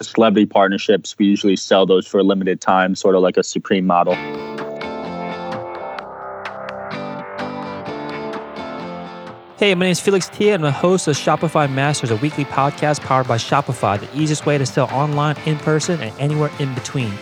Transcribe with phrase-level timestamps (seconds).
[0.00, 3.42] the celebrity partnerships, we usually sell those for a limited time, sort of like a
[3.42, 4.14] Supreme model.
[9.58, 10.54] Hey, my name is Felix Thea.
[10.54, 14.56] I'm the host of Shopify Masters, a weekly podcast powered by Shopify, the easiest way
[14.56, 17.12] to sell online, in person, and anywhere in between.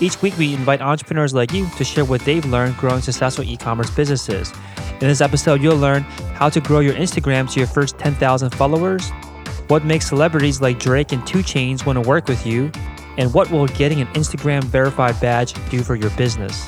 [0.00, 3.56] Each week, we invite entrepreneurs like you to share what they've learned growing successful e
[3.56, 4.52] commerce businesses.
[4.92, 6.02] In this episode, you'll learn
[6.34, 9.10] how to grow your Instagram to your first 10,000 followers,
[9.68, 12.70] what makes celebrities like Drake and 2 Chainz want to work with you,
[13.16, 16.66] and what will getting an Instagram verified badge do for your business.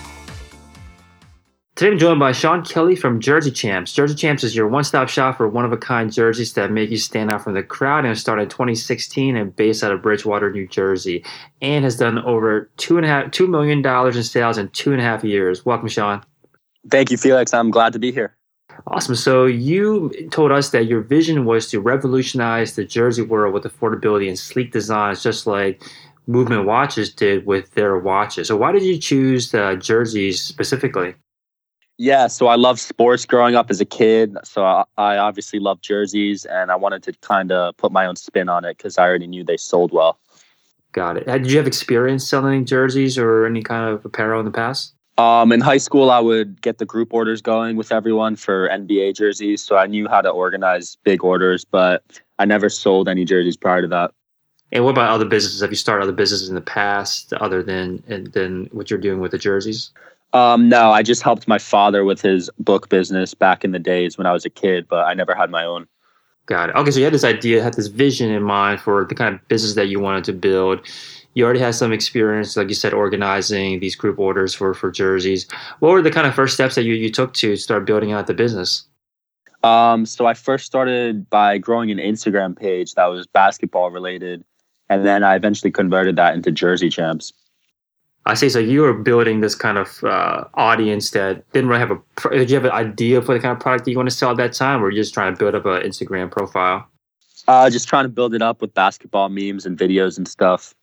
[1.76, 3.94] Today I'm joined by Sean Kelly from Jersey Champs.
[3.94, 7.54] Jersey Champs is your one-stop shop for one-of-a-kind jerseys that make you stand out from
[7.54, 11.24] the crowd and started in 2016 and based out of Bridgewater, New Jersey,
[11.62, 14.92] and has done over two and a half two million dollars in sales in two
[14.92, 15.64] and a half years.
[15.64, 16.22] Welcome, Sean.
[16.90, 17.54] Thank you, Felix.
[17.54, 18.36] I'm glad to be here.
[18.86, 19.14] Awesome.
[19.14, 24.28] So you told us that your vision was to revolutionize the jersey world with affordability
[24.28, 25.82] and sleek designs, just like
[26.26, 28.48] Movement Watches did with their watches.
[28.48, 31.14] So why did you choose the jerseys specifically?
[31.98, 34.34] Yeah, so I love sports growing up as a kid.
[34.42, 38.16] So I, I obviously love jerseys, and I wanted to kind of put my own
[38.16, 40.18] spin on it because I already knew they sold well.
[40.92, 41.26] Got it.
[41.26, 44.94] Did you have experience selling jerseys or any kind of apparel in the past?
[45.20, 49.16] Um, in high school, I would get the group orders going with everyone for NBA
[49.16, 52.02] jerseys, so I knew how to organize big orders, but
[52.38, 54.12] I never sold any jerseys prior to that.
[54.72, 55.60] And what about other businesses?
[55.60, 59.32] Have you started other businesses in the past other than than what you're doing with
[59.32, 59.90] the jerseys?
[60.32, 64.16] Um, no, I just helped my father with his book business back in the days
[64.16, 65.86] when I was a kid, but I never had my own.
[66.46, 66.76] Got it.
[66.76, 69.48] Okay, so you had this idea, had this vision in mind for the kind of
[69.48, 70.80] business that you wanted to build.
[71.34, 75.46] You already had some experience, like you said, organizing these group orders for for jerseys.
[75.78, 78.26] What were the kind of first steps that you, you took to start building out
[78.26, 78.84] the business?
[79.62, 84.42] Um, so I first started by growing an Instagram page that was basketball related,
[84.88, 87.32] and then I eventually converted that into Jersey Champs.
[88.26, 88.48] I see.
[88.48, 92.28] So you were building this kind of uh, audience that didn't really have a.
[92.30, 94.30] Did you have an idea for the kind of product that you want to sell
[94.30, 96.86] at that time, or were you just trying to build up an Instagram profile?
[97.48, 100.74] Uh, just trying to build it up with basketball memes and videos and stuff.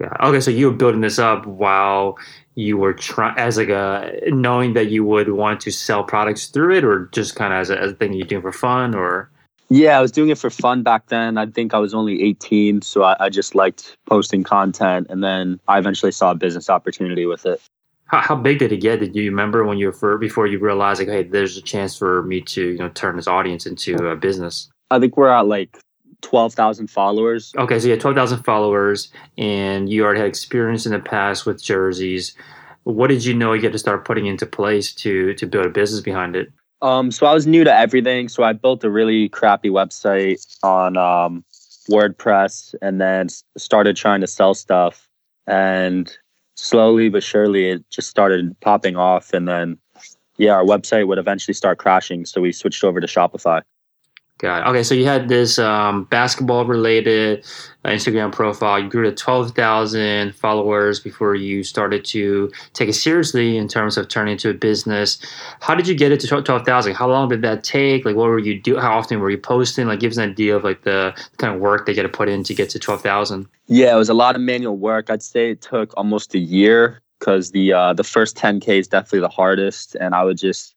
[0.00, 2.18] Okay, so you were building this up while
[2.54, 6.76] you were trying, as like a knowing that you would want to sell products through
[6.76, 9.30] it, or just kind of as a, as a thing you're doing for fun, or
[9.68, 11.38] yeah, I was doing it for fun back then.
[11.38, 15.06] I think I was only 18, so I, I, just liked posting content.
[15.08, 17.58] And then I eventually saw a business opportunity with it.
[18.04, 19.00] How, how big did it get?
[19.00, 21.96] Did you remember when you were for, before you realized like, hey, there's a chance
[21.96, 24.70] for me to you know turn this audience into a business?
[24.90, 25.78] I think we're at like
[26.22, 27.52] 12,000 followers.
[27.58, 31.62] Okay, so you had 12,000 followers, and you already had experience in the past with
[31.62, 32.34] jerseys.
[32.84, 35.70] What did you know you had to start putting into place to to build a
[35.70, 36.50] business behind it?
[36.82, 38.28] Um, so I was new to everything.
[38.28, 41.44] So I built a really crappy website on um,
[41.88, 45.08] WordPress and then started trying to sell stuff.
[45.46, 46.12] And
[46.56, 49.32] slowly but surely, it just started popping off.
[49.32, 49.78] And then,
[50.38, 52.26] yeah, our website would eventually start crashing.
[52.26, 53.62] So we switched over to Shopify.
[54.38, 54.66] Got.
[54.66, 57.44] Okay, so you had this um, basketball related
[57.84, 58.80] uh, Instagram profile.
[58.80, 64.08] You grew to 12,000 followers before you started to take it seriously in terms of
[64.08, 65.18] turning into a business.
[65.60, 66.94] How did you get it to 12,000?
[66.94, 68.04] How long did that take?
[68.04, 68.78] Like, what were you do?
[68.78, 69.86] How often were you posting?
[69.86, 72.28] Like, give us an idea of like the kind of work they got to put
[72.28, 73.46] in to get to 12,000.
[73.68, 75.08] Yeah, it was a lot of manual work.
[75.08, 79.20] I'd say it took almost a year because the uh, the first 10k is definitely
[79.20, 80.74] the hardest, and I would just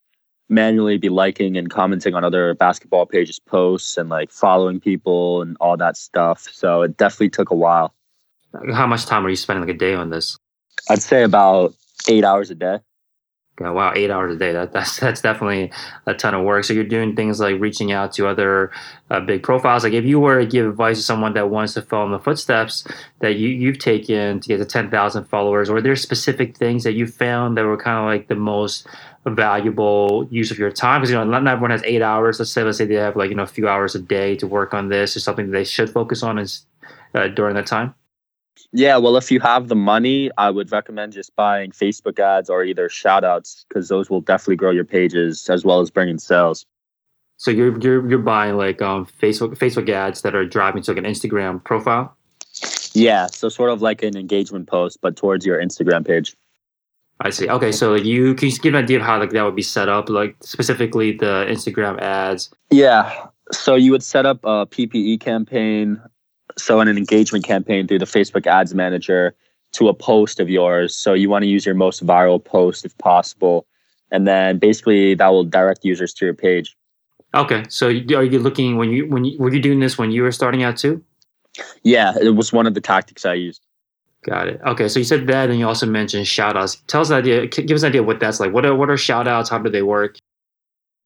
[0.50, 5.57] manually be liking and commenting on other basketball pages posts and like following people and
[5.59, 7.94] all that stuff so it definitely took a while
[8.73, 10.38] how much time are you spending like a day on this
[10.89, 11.73] i'd say about
[12.07, 12.79] eight hours a day
[13.59, 14.51] yeah, wow, eight hours a day.
[14.51, 15.72] That, that's that's definitely
[16.05, 16.66] a ton of work.
[16.66, 18.72] So you're doing things like reaching out to other
[19.09, 19.85] uh, big profiles.
[19.85, 22.19] Like if you were to give advice to someone that wants to follow in the
[22.19, 22.85] footsteps
[23.19, 26.94] that you you've taken to get to ten thousand followers, or there specific things that
[26.94, 28.88] you found that were kind of like the most
[29.31, 31.01] valuable use of your time?
[31.01, 32.39] Because you know not everyone has eight hours.
[32.39, 34.47] Let's say let's say they have like you know a few hours a day to
[34.47, 36.65] work on this, or something that they should focus on is
[37.13, 37.93] uh, during that time.
[38.72, 42.63] Yeah, well, if you have the money, I would recommend just buying Facebook ads or
[42.63, 46.66] either shoutouts because those will definitely grow your pages as well as bringing sales.
[47.37, 50.97] So you're you're you're buying like um Facebook Facebook ads that are driving to like
[50.97, 52.16] an Instagram profile.
[52.93, 56.35] Yeah, so sort of like an engagement post, but towards your Instagram page.
[57.22, 57.47] I see.
[57.50, 59.62] Okay, so like you can you give an idea of how like that would be
[59.62, 62.50] set up, like specifically the Instagram ads.
[62.72, 63.28] Yeah.
[63.52, 66.02] So you would set up a PPE campaign
[66.58, 69.35] so an engagement campaign through the Facebook Ads Manager
[69.73, 70.96] to a post of yours.
[70.96, 73.67] So you want to use your most viral post if possible,
[74.12, 76.76] and then basically that will direct users to your page.
[77.34, 80.23] Okay, so are you looking when you when you were you doing this when you
[80.23, 81.03] were starting out too?
[81.84, 83.65] Yeah, it was one of the tactics I used.
[84.25, 84.59] Got it.
[84.66, 86.81] Okay, so you said that, and you also mentioned shout outs.
[86.87, 87.45] Tell us an idea.
[87.45, 88.51] Give us an idea what that's like.
[88.51, 89.49] What are what are shout outs?
[89.49, 90.17] How do they work?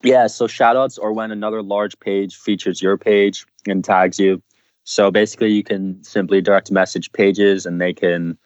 [0.03, 4.41] Yeah, so shout outs are when another large page features your page and tags you.
[4.85, 8.37] So basically, you can simply direct message pages and they can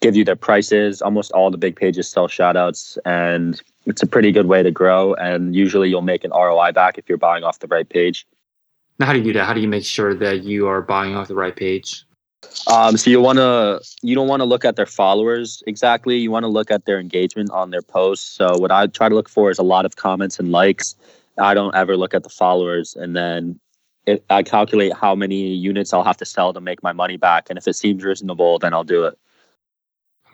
[0.00, 1.02] give you their prices.
[1.02, 4.70] Almost all the big pages sell shout outs, and it's a pretty good way to
[4.70, 5.12] grow.
[5.14, 8.26] And usually, you'll make an ROI back if you're buying off the right page.
[8.98, 9.44] Now, how do you do that?
[9.44, 12.06] How do you make sure that you are buying off the right page?
[12.72, 16.16] Um, so you want to you don't want to look at their followers exactly.
[16.16, 18.28] You want to look at their engagement on their posts.
[18.28, 20.94] So what I try to look for is a lot of comments and likes.
[21.38, 23.58] I don't ever look at the followers, and then
[24.06, 27.48] it, I calculate how many units I'll have to sell to make my money back.
[27.48, 29.18] And if it seems reasonable, then I'll do it.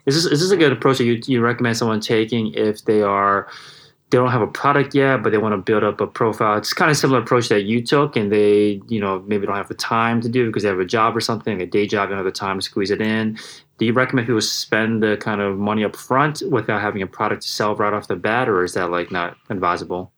[0.06, 3.02] Is this is this a good approach that you you recommend someone taking if they
[3.02, 3.48] are
[4.10, 6.58] they don't have a product yet, but they want to build up a profile.
[6.58, 9.68] It's kind of similar approach that you took, and they, you know, maybe don't have
[9.68, 12.08] the time to do it because they have a job or something, a day job,
[12.08, 13.38] don't have the time to squeeze it in.
[13.78, 17.42] Do you recommend people spend the kind of money up front without having a product
[17.42, 20.12] to sell right off the bat, or is that like not advisable?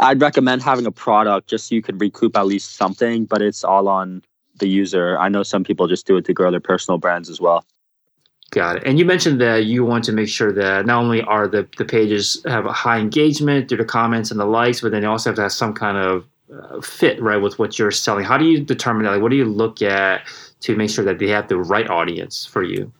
[0.00, 3.62] I'd recommend having a product just so you could recoup at least something, but it's
[3.62, 4.22] all on
[4.58, 5.16] the user.
[5.18, 7.64] I know some people just do it to grow their personal brands as well.
[8.50, 8.82] Got it.
[8.86, 11.84] And you mentioned that you want to make sure that not only are the, the
[11.84, 15.30] pages have a high engagement through the comments and the likes, but then they also
[15.30, 18.24] have to have some kind of uh, fit, right, with what you're selling.
[18.24, 19.12] How do you determine that?
[19.12, 20.22] Like, what do you look at
[20.60, 22.92] to make sure that they have the right audience for you?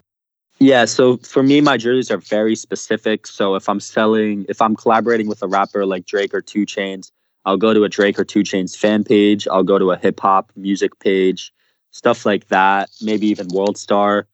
[0.58, 3.26] Yeah, so for me, my jerseys are very specific.
[3.26, 7.10] So if I'm selling, if I'm collaborating with a rapper like Drake or 2 Chainz,
[7.44, 9.46] I'll go to a Drake or 2 Chainz fan page.
[9.48, 11.52] I'll go to a hip hop music page,
[11.90, 12.90] stuff like that.
[13.02, 14.26] Maybe even World Star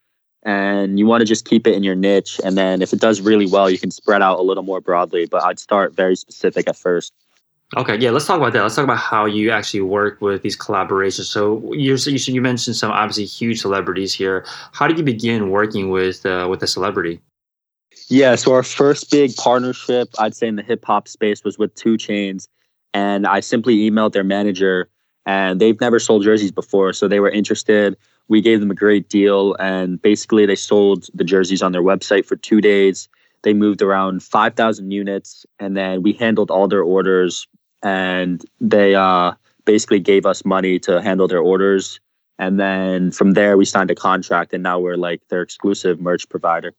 [0.43, 2.41] and you want to just keep it in your niche.
[2.45, 5.27] And then if it does really well, you can spread out a little more broadly.
[5.27, 7.13] But I'd start very specific at first.
[7.77, 8.63] Okay, yeah, let's talk about that.
[8.63, 11.27] Let's talk about how you actually work with these collaborations.
[11.27, 14.45] So you you mentioned some obviously huge celebrities here.
[14.73, 17.21] How did you begin working with uh, with a celebrity?
[18.09, 21.73] Yeah, so our first big partnership, I'd say in the hip hop space, was with
[21.77, 22.49] 2 Chainz,
[22.93, 24.89] and I simply emailed their manager,
[25.25, 27.97] and they've never sold jerseys before, so they were interested
[28.31, 32.25] we gave them a great deal and basically they sold the jerseys on their website
[32.25, 33.09] for two days.
[33.43, 37.49] They moved around 5000 units and then we handled all their orders
[37.83, 39.33] and they uh,
[39.65, 41.99] basically gave us money to handle their orders.
[42.39, 46.29] And then from there we signed a contract and now we're like their exclusive merch
[46.29, 46.73] provider.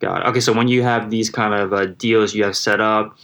[0.00, 0.28] Got it.
[0.30, 3.16] okay so when you have these kind of uh, deals you have set up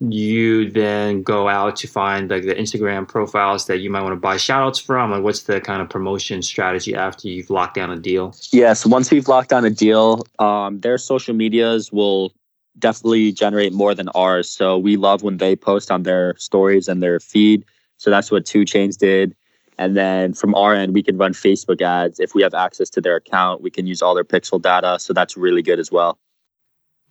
[0.00, 4.20] you then go out to find like the Instagram profiles that you might want to
[4.20, 7.96] buy shoutouts from, and what's the kind of promotion strategy after you've locked down a
[7.96, 8.34] deal?
[8.52, 12.32] Yes, once we've locked down a deal, um, their social medias will
[12.78, 14.48] definitely generate more than ours.
[14.48, 17.64] So we love when they post on their stories and their feed.
[17.96, 19.34] So that's what 2 Chainz did.
[19.78, 22.20] And then from our end, we can run Facebook ads.
[22.20, 24.98] If we have access to their account, we can use all their pixel data.
[25.00, 26.18] So that's really good as well.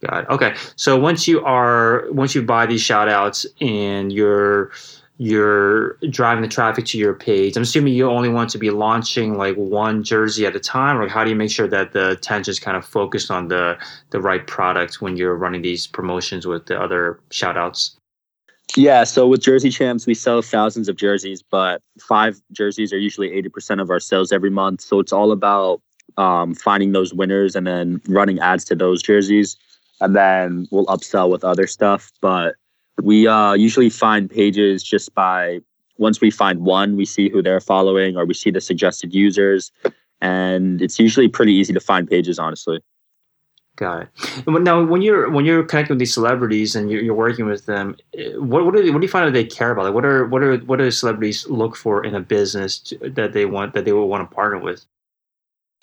[0.05, 0.29] Got it.
[0.29, 0.55] Okay.
[0.75, 4.71] So once you are once you buy these shout outs and you're
[5.19, 9.35] you're driving the traffic to your page, I'm assuming you only want to be launching
[9.35, 12.51] like one jersey at a time, or how do you make sure that the attention
[12.51, 13.77] is kind of focused on the
[14.11, 17.97] the right product when you're running these promotions with the other shout outs?
[18.75, 23.29] Yeah, so with Jersey Champs, we sell thousands of jerseys, but five jerseys are usually
[23.29, 24.81] 80% of our sales every month.
[24.81, 25.81] So it's all about
[26.17, 29.55] um, finding those winners and then running ads to those jerseys
[30.01, 32.11] and then we'll upsell with other stuff.
[32.21, 32.55] But
[33.01, 35.61] we uh, usually find pages just by
[35.97, 39.71] once we find one, we see who they're following or we see the suggested users,
[40.21, 42.81] and it's usually pretty easy to find pages, honestly.
[43.77, 44.47] Got it.
[44.47, 47.95] Now, when you're when you're connecting with these celebrities and you're, you're working with them,
[48.17, 49.85] eh, what what do, they, what do you find that they care about?
[49.85, 53.33] Like, what are what are what do celebrities look for in a business to, that
[53.33, 54.83] they want that they will want to partner with?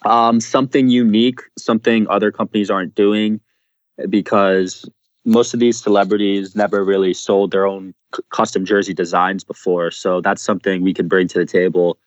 [0.05, 3.41] Um, something unique, something other companies aren't doing
[4.09, 4.89] because
[5.25, 7.95] most of these celebrities never really sold their own
[8.31, 9.91] custom jersey designs before.
[9.91, 11.99] So that's something we can bring to the table.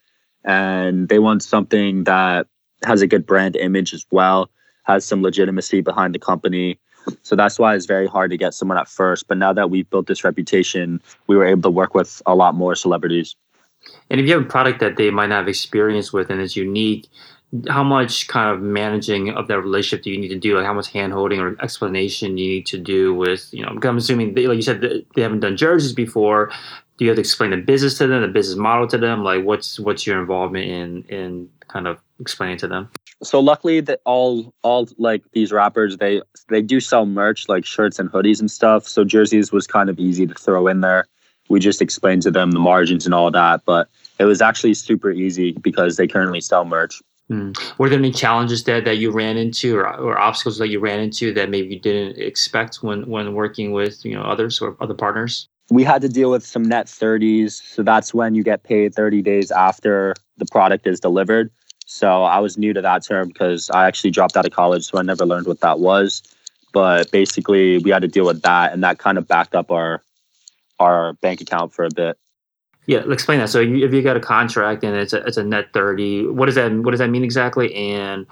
[0.44, 2.48] And they want something that
[2.86, 4.50] has a good brand image as well,
[4.84, 6.80] has some legitimacy behind the company.
[7.24, 9.28] So that's why it's very hard to get someone at first.
[9.28, 12.54] But now that we've built this reputation, we were able to work with a lot
[12.54, 13.36] more celebrities.
[14.10, 16.56] And if you have a product that they might not have experience with and it's
[16.56, 17.08] unique,
[17.70, 20.58] how much kind of managing of that relationship do you need to do?
[20.58, 23.98] Like how much hand holding or explanation you need to do with, you know, I'm
[23.98, 26.52] assuming, they, like you said, they haven't done jerseys before.
[26.98, 29.24] Do you have to explain the business to them, the business model to them?
[29.24, 32.90] Like what's what's your involvement in in kind of explaining to them?
[33.24, 38.00] So luckily that all all like these rappers they they do sell merch like shirts
[38.00, 38.88] and hoodies and stuff.
[38.88, 41.06] So jerseys was kind of easy to throw in there.
[41.50, 43.90] We just explained to them the margins and all that, but
[44.20, 47.02] It was actually super easy because they currently sell merch.
[47.30, 47.52] Hmm.
[47.78, 51.02] Were there any challenges that, that you ran into or, or obstacles that you ran
[51.02, 54.94] into that maybe you didn't expect when, when working with you know others or other
[54.94, 55.50] partners?
[55.70, 57.62] We had to deal with some net 30s.
[57.62, 61.52] So that's when you get paid 30 days after the product is delivered.
[61.86, 64.98] So I was new to that term because I actually dropped out of college, so
[64.98, 66.22] I never learned what that was.
[66.74, 70.02] But basically, we had to deal with that, and that kind of backed up our
[70.80, 72.18] our bank account for a bit.
[72.88, 73.50] Yeah, explain that.
[73.50, 76.46] So you, if you got a contract and it's a, it's a net thirty, what
[76.46, 77.74] does that what does that mean exactly?
[77.76, 78.26] And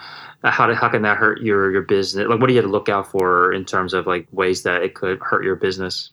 [0.44, 2.28] how to, how can that hurt your your business?
[2.28, 4.82] Like, what do you have to look out for in terms of like ways that
[4.82, 6.12] it could hurt your business?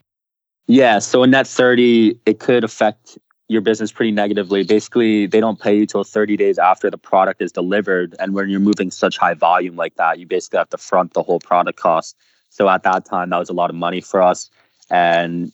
[0.66, 3.16] Yeah, so a net thirty, it could affect
[3.48, 4.64] your business pretty negatively.
[4.64, 8.16] Basically, they don't pay you till 30 days after the product is delivered.
[8.18, 11.22] And when you're moving such high volume like that, you basically have to front the
[11.22, 12.16] whole product cost.
[12.48, 14.50] So at that time, that was a lot of money for us.
[14.90, 15.52] And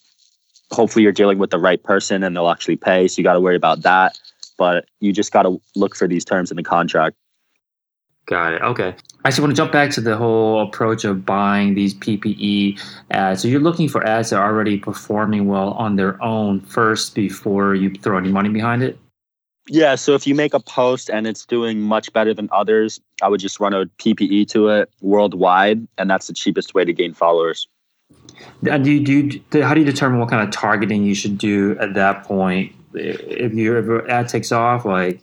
[0.70, 3.08] hopefully you're dealing with the right person and they'll actually pay.
[3.08, 4.18] So you got to worry about that.
[4.56, 7.16] But you just got to look for these terms in the contract.
[8.26, 8.62] Got it.
[8.62, 8.94] Okay.
[9.24, 12.78] I just want to jump back to the whole approach of buying these PPE
[13.10, 13.38] ads.
[13.38, 17.14] Uh, so you're looking for ads that are already performing well on their own first
[17.14, 18.98] before you throw any money behind it?
[19.68, 19.94] Yeah.
[19.94, 23.40] So if you make a post and it's doing much better than others, I would
[23.40, 25.86] just run a PPE to it worldwide.
[25.96, 27.66] And that's the cheapest way to gain followers.
[28.68, 31.38] And do you, do you, how do you determine what kind of targeting you should
[31.38, 32.72] do at that point?
[32.94, 35.20] If your ad takes off, like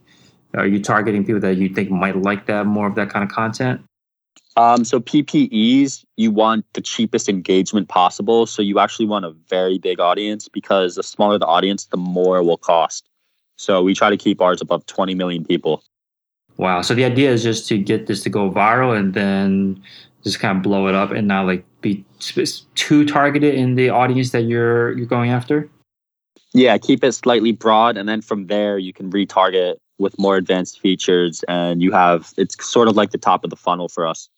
[0.56, 3.30] are you targeting people that you think might like that more of that kind of
[3.30, 3.82] content?
[4.58, 8.46] Um, so PPEs, you want the cheapest engagement possible.
[8.46, 12.38] So you actually want a very big audience because the smaller the audience, the more
[12.38, 13.10] it will cost.
[13.58, 15.84] So we try to keep ours above 20 million people.
[16.58, 16.82] Wow.
[16.82, 19.84] So the idea is just to get this to go viral and then
[20.24, 22.04] just kind of blow it up and not like be
[22.76, 25.70] too targeted in the audience that you're you're going after.
[26.54, 30.82] Yeah, keep it slightly broad, and then from there you can retarget with more advanced
[30.82, 34.30] features and you have it's sort of like the top of the funnel for us.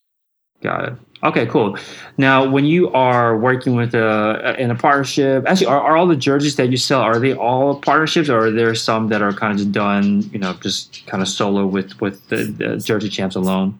[0.61, 0.93] Got it.
[1.23, 1.77] Okay cool.
[2.17, 6.15] Now when you are working with a in a partnership actually are, are all the
[6.15, 9.51] jerseys that you sell are they all partnerships or are there some that are kind
[9.51, 13.35] of just done you know just kind of solo with with the, the jersey champs
[13.35, 13.79] alone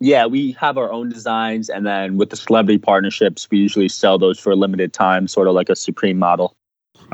[0.00, 4.18] yeah, we have our own designs, and then with the celebrity partnerships, we usually sell
[4.18, 6.54] those for a limited time, sort of like a Supreme model.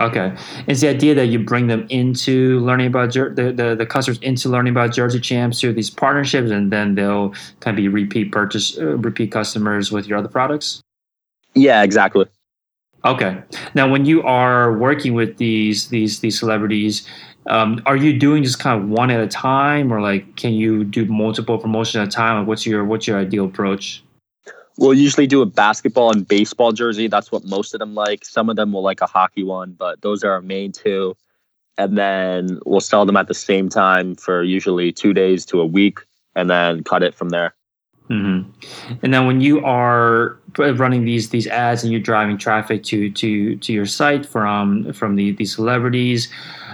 [0.00, 0.34] Okay,
[0.66, 4.18] it's the idea that you bring them into learning about jer- the, the the customers
[4.20, 8.32] into learning about Jersey Champs through these partnerships, and then they'll kind of be repeat
[8.32, 10.80] purchase, uh, repeat customers with your other products.
[11.54, 12.26] Yeah, exactly.
[13.04, 13.42] Okay.
[13.74, 17.06] Now, when you are working with these these these celebrities,
[17.46, 20.84] um, are you doing just kind of one at a time, or like can you
[20.84, 22.38] do multiple promotions at a time?
[22.38, 24.02] Like, what's your what's your ideal approach?
[24.78, 27.06] We'll usually do a basketball and baseball jersey.
[27.06, 28.24] That's what most of them like.
[28.24, 31.14] Some of them will like a hockey one, but those are our main two.
[31.78, 35.66] And then we'll sell them at the same time for usually two days to a
[35.66, 36.00] week
[36.34, 37.54] and then cut it from there.
[38.08, 38.50] Mm-hmm.
[39.02, 43.56] And then when you are running these these ads and you're driving traffic to to
[43.56, 46.28] to your site from from the these celebrities,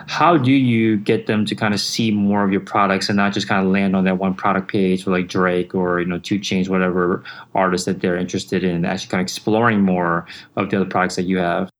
[0.08, 3.32] how do you get them to kind of see more of your products and not
[3.32, 6.18] just kind of land on that one product page for like Drake or you know
[6.18, 7.22] 2 Chainz, whatever
[7.54, 11.24] artist that they're interested in, actually kind of exploring more of the other products that
[11.24, 11.70] you have?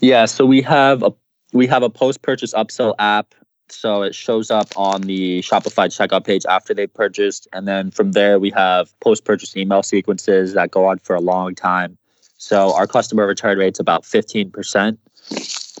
[0.00, 1.12] Yeah, so we have a
[1.52, 3.34] we have a post purchase upsell app
[3.70, 7.48] so it shows up on the Shopify checkout page after they purchased.
[7.52, 11.20] And then from there, we have post purchase email sequences that go on for a
[11.20, 11.98] long time.
[12.38, 14.96] So our customer return rate's about 15%.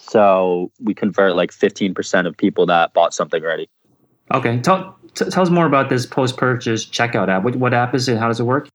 [0.08, 3.68] So we convert like 15% of people that bought something already.
[4.32, 4.58] Okay.
[4.60, 7.44] Tell, t- tell us more about this post purchase checkout app.
[7.44, 8.18] What, what app is it?
[8.18, 8.68] How does it work?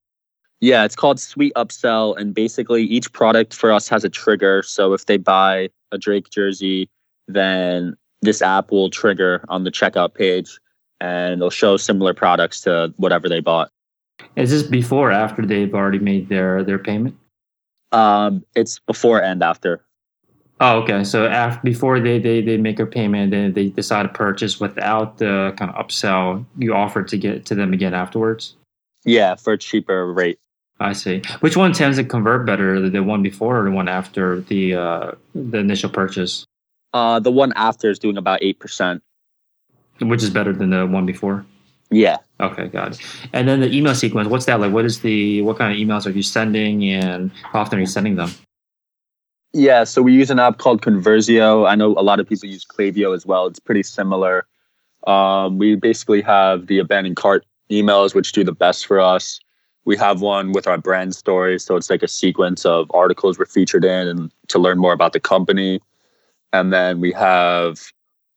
[0.62, 2.18] Yeah, it's called Sweet Upsell.
[2.18, 4.64] And basically, each product for us has a trigger.
[4.64, 6.90] So if they buy a Drake jersey,
[7.28, 10.60] then this app will trigger on the checkout page
[11.02, 13.70] and it'll show similar products to whatever they bought.
[14.36, 17.18] Is this before or after they've already made their their payment?
[17.92, 19.84] Um, it's before and after.
[20.66, 21.04] Oh, okay.
[21.04, 25.18] So after before they, they, they make a payment, then they decide to purchase without
[25.18, 28.56] the kind of upsell you offer to get to them again afterwards.
[29.04, 30.40] Yeah, for a cheaper rate.
[30.80, 31.22] I see.
[31.42, 35.12] Which one tends to convert better, the one before or the one after the uh,
[35.36, 36.46] the initial purchase?
[36.94, 39.04] Uh, the one after is doing about eight percent,
[40.00, 41.46] which is better than the one before.
[41.92, 42.20] Yeah.
[42.40, 43.06] Okay, got it.
[43.34, 44.72] And then the email sequence, what's that like?
[44.72, 47.88] What is the what kind of emails are you sending, and how often are you
[47.88, 48.32] sending them?
[49.54, 51.68] Yeah, so we use an app called Conversio.
[51.70, 53.46] I know a lot of people use Klaviyo as well.
[53.46, 54.48] It's pretty similar.
[55.06, 59.40] Um, we basically have the abandoned cart emails, which do the best for us.
[59.86, 63.46] We have one with our brand stories, so it's like a sequence of articles we're
[63.46, 65.82] featured in, and to learn more about the company.
[66.52, 67.92] And then we have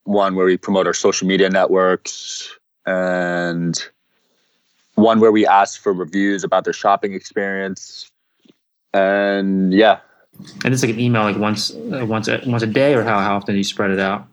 [0.05, 3.83] one where we promote our social media networks, and
[4.97, 8.11] one where we ask for reviews about their shopping experience.
[8.93, 10.01] And yeah.
[10.65, 13.19] And it's like an email, like once, uh, once, a, once a day, or how,
[13.21, 14.27] how often do you spread it out?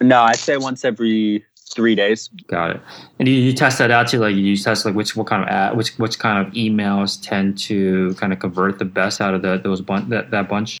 [0.00, 2.28] No, I say once every three days.
[2.46, 2.80] Got it.
[3.18, 5.48] And you, you test that out to like you test like which what kind of
[5.48, 9.42] ad, which which kind of emails tend to kind of convert the best out of
[9.42, 10.78] the those bun- that that bunch.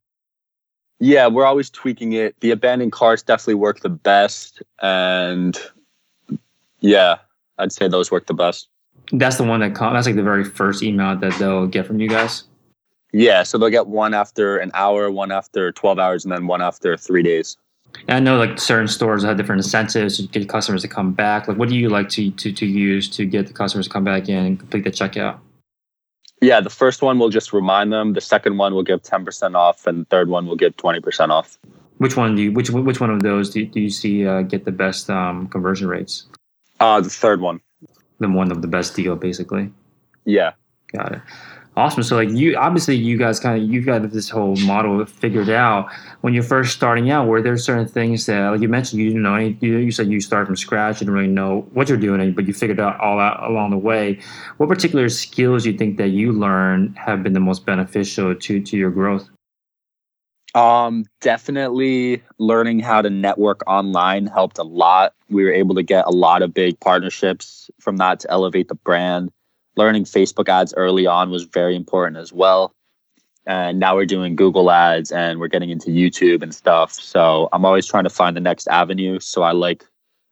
[1.00, 2.38] Yeah, we're always tweaking it.
[2.40, 5.58] The abandoned carts definitely work the best, and
[6.80, 7.16] yeah,
[7.58, 8.68] I'd say those work the best.
[9.12, 12.00] That's the one that com- that's like the very first email that they'll get from
[12.00, 12.44] you guys.
[13.16, 16.60] Yeah, so they'll get one after an hour, one after twelve hours, and then one
[16.60, 17.56] after three days.
[18.08, 21.46] And I know like certain stores have different incentives to get customers to come back.
[21.46, 24.02] Like, what do you like to to to use to get the customers to come
[24.02, 25.38] back in and complete the checkout?
[26.42, 28.14] Yeah, the first one will just remind them.
[28.14, 30.98] The second one will give ten percent off, and the third one will give twenty
[30.98, 31.56] percent off.
[31.98, 34.42] Which one do you which which one of those do you, do you see uh,
[34.42, 36.26] get the best um, conversion rates?
[36.80, 37.60] Uh, the third one.
[38.18, 39.70] The one of the best deal, basically.
[40.24, 40.54] Yeah.
[40.92, 41.20] Got it.
[41.76, 42.04] Awesome.
[42.04, 45.90] So like you obviously you guys kind of you've got this whole model figured out.
[46.20, 49.22] When you're first starting out, were there certain things that like you mentioned you didn't
[49.22, 51.98] know any you, you said you started from scratch, you didn't really know what you're
[51.98, 54.20] doing, but you figured out all out along the way.
[54.58, 58.76] What particular skills you think that you learned have been the most beneficial to to
[58.76, 59.28] your growth?
[60.54, 65.12] Um, definitely learning how to network online helped a lot.
[65.28, 68.76] We were able to get a lot of big partnerships from that to elevate the
[68.76, 69.32] brand
[69.76, 72.72] learning Facebook ads early on was very important as well.
[73.46, 76.92] And now we're doing Google ads and we're getting into YouTube and stuff.
[76.92, 79.20] So I'm always trying to find the next avenue.
[79.20, 79.84] So I like,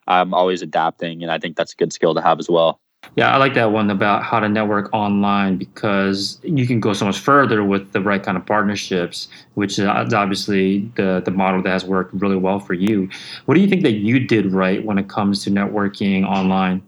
[0.06, 1.22] I'm always adapting.
[1.22, 2.80] And I think that's a good skill to have as well.
[3.16, 7.04] Yeah, I like that one about how to network online because you can go so
[7.04, 11.70] much further with the right kind of partnerships, which is obviously the the model that
[11.70, 13.11] has worked really well for you.
[13.44, 16.80] What do you think that you did right when it comes to networking online?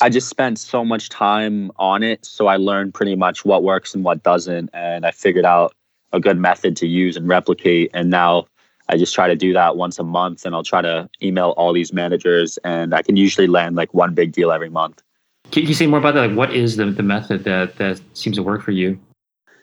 [0.00, 2.24] I just spent so much time on it.
[2.24, 4.68] So I learned pretty much what works and what doesn't.
[4.74, 5.74] And I figured out
[6.12, 7.90] a good method to use and replicate.
[7.94, 8.46] And now
[8.88, 11.72] I just try to do that once a month and I'll try to email all
[11.72, 15.02] these managers and I can usually land like one big deal every month.
[15.50, 16.28] Can you say more about that?
[16.28, 18.98] Like what is the, the method that, that seems to work for you?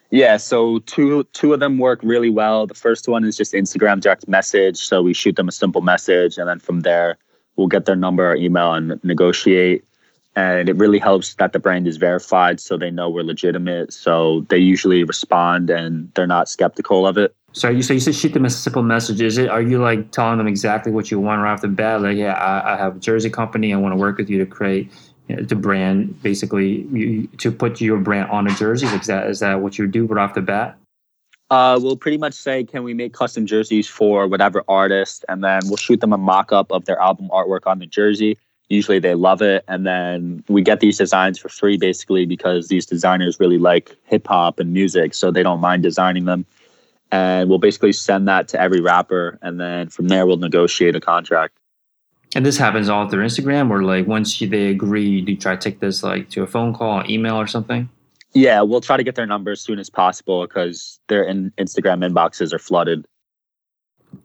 [0.09, 2.67] Yeah, so two two of them work really well.
[2.67, 4.77] The first one is just Instagram direct message.
[4.77, 7.17] So we shoot them a simple message and then from there
[7.55, 9.83] we'll get their number or email and negotiate
[10.35, 13.93] and it really helps that the brand is verified so they know we're legitimate.
[13.93, 17.35] So they usually respond and they're not skeptical of it.
[17.51, 20.11] So you say you said shoot them a simple message is it are you like
[20.11, 22.01] telling them exactly what you want right off the bat?
[22.01, 23.73] Like yeah i, I have a jersey company.
[23.73, 24.91] I want to work with you to create
[25.27, 28.87] you know, to brand basically you, to put your brand on a jersey.
[28.87, 30.77] Is that is that what you do right off the bat?
[31.51, 35.23] Uh, we'll pretty much say, can we make custom jerseys for whatever artist?
[35.29, 38.39] And then we'll shoot them a mock up of their album artwork on the jersey
[38.69, 39.63] usually they love it.
[39.67, 44.27] And then we get these designs for free basically because these designers really like hip
[44.27, 46.45] hop and music so they don't mind designing them.
[47.11, 51.01] And we'll basically send that to every rapper and then from there we'll negotiate a
[51.01, 51.57] contract.
[52.35, 55.61] And this happens all through instagram or like once they agree do you try to
[55.61, 57.89] take this like to a phone call or email or something?
[58.33, 62.03] Yeah we'll try to get their number as soon as possible because their in- instagram
[62.03, 63.05] inboxes are flooded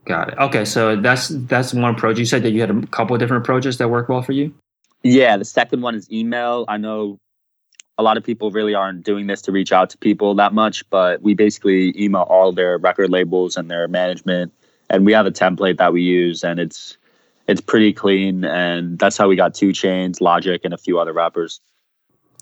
[0.04, 0.38] Got it.
[0.38, 2.18] Okay, so that's that's one approach.
[2.18, 4.54] You said that you had a couple of different approaches that work well for you.
[5.02, 6.64] Yeah, the second one is email.
[6.68, 7.18] I know
[7.98, 10.88] a lot of people really aren't doing this to reach out to people that much,
[10.90, 14.52] but we basically email all their record labels and their management,
[14.88, 16.96] and we have a template that we use, and it's
[17.46, 21.12] it's pretty clean, and that's how we got 2 Chainz, Logic, and a few other
[21.12, 21.60] rappers.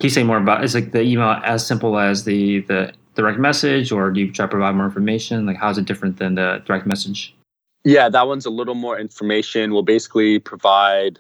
[0.01, 0.63] Can you say more about?
[0.63, 4.45] Is like the email as simple as the the direct message, or do you try
[4.45, 5.47] to provide more information?
[5.47, 7.35] Like, how is it different than the direct message?
[7.85, 9.73] Yeah, that one's a little more information.
[9.73, 11.19] We'll basically provide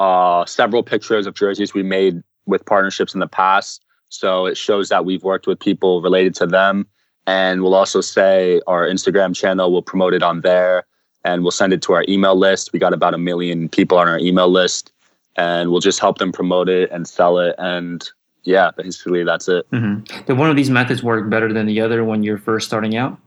[0.00, 3.84] uh, several pictures of jerseys we made with partnerships in the past.
[4.08, 6.86] So it shows that we've worked with people related to them.
[7.26, 10.84] And we'll also say our Instagram channel, we'll promote it on there
[11.24, 12.72] and we'll send it to our email list.
[12.72, 14.92] We got about a million people on our email list
[15.36, 17.54] and we'll just help them promote it and sell it.
[17.58, 18.08] And
[18.44, 19.70] yeah, basically that's it.
[19.70, 20.24] Mm-hmm.
[20.24, 23.18] Did one of these methods work better than the other when you're first starting out?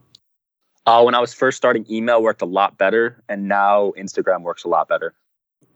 [0.85, 4.65] Uh, when I was first starting, email worked a lot better, and now Instagram works
[4.65, 5.15] a lot better.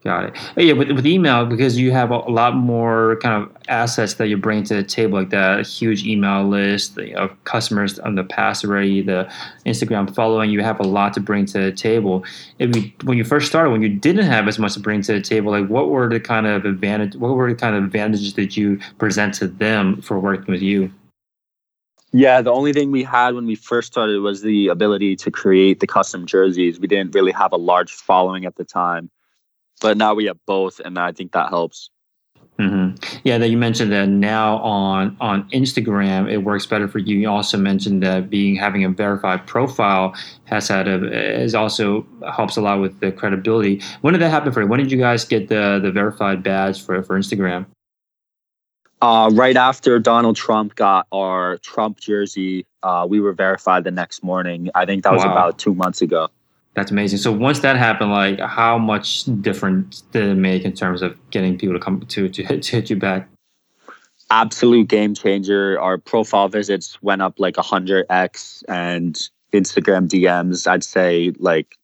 [0.02, 0.36] Got it.
[0.56, 4.38] Yeah, with, with email because you have a, lot more kind of assets that you
[4.38, 9.02] bring to the table, like that huge email list of customers on the past already,
[9.02, 9.30] the
[9.66, 10.52] Instagram following.
[10.52, 12.24] You have a lot to bring to the table.
[12.60, 15.14] If you, when you first started, when you didn't have as much to bring to
[15.14, 17.18] the table, like what were the kind of advantage?
[17.18, 20.94] What were the kind of advantages that you present to them for working with you?
[22.12, 25.80] Yeah, the only thing we had when we first started was the ability to create
[25.80, 26.80] the custom jerseys.
[26.80, 29.12] We didn't really have a large following at the time,
[29.80, 31.90] but now we have both, and I think that helps.
[32.60, 33.20] Mm-hmm.
[33.24, 37.18] Yeah, that you mentioned that now on on Instagram it works better for you.
[37.18, 40.14] You also mentioned that being having a verified profile
[40.44, 43.82] has had a is also helps a lot with the credibility.
[44.02, 44.68] When did that happen for you?
[44.68, 47.66] When did you guys get the the verified badge for for Instagram?
[49.02, 54.22] Uh, right after Donald Trump got our Trump jersey, uh, we were verified the next
[54.22, 54.70] morning.
[54.76, 55.32] I think that was wow.
[55.32, 56.28] about two months ago.
[56.80, 57.20] That's amazing.
[57.20, 61.58] So once that happened, like how much difference did it make in terms of getting
[61.58, 63.28] people to come to to hit, to hit you back?
[64.32, 65.78] Absolute game changer.
[65.78, 69.14] Our profile visits went up like hundred x, and
[69.52, 70.68] Instagram DMs.
[70.68, 71.78] I'd say like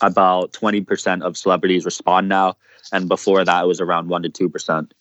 [0.00, 2.56] about twenty percent of celebrities respond now,
[2.94, 4.94] and before that it was around one to two percent.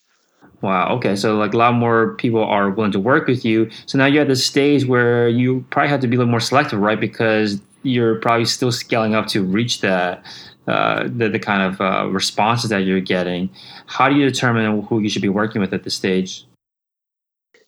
[0.59, 0.95] Wow.
[0.97, 1.15] Okay.
[1.15, 3.69] So like a lot more people are willing to work with you.
[3.85, 6.41] So now you're at the stage where you probably have to be a little more
[6.41, 6.99] selective, right?
[6.99, 10.25] Because you're probably still scaling up to reach that
[10.67, 13.49] uh, the, the kind of uh, responses that you're getting.
[13.85, 16.45] How do you determine who you should be working with at this stage?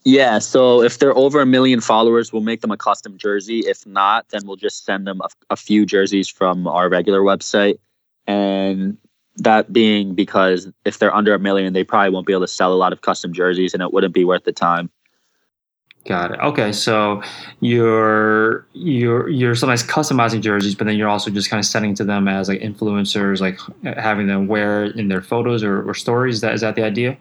[0.06, 3.62] Yeah, so if they're over a million followers, we'll make them a custom jersey.
[3.62, 7.80] If not, then we'll just send them a, a few jerseys from our regular website.
[8.28, 8.98] And
[9.38, 12.72] that being because if they're under a million, they probably won't be able to sell
[12.72, 14.90] a lot of custom jerseys and it wouldn't be worth the time.
[16.06, 16.40] Got it.
[16.40, 17.24] Okay, so
[17.62, 22.04] you're you're you're sometimes customizing jerseys, but then you're also just kind of sending to
[22.04, 23.60] them as like influencers, like
[23.98, 26.36] having them wear in their photos or, or stories.
[26.36, 27.18] Is that is that the idea?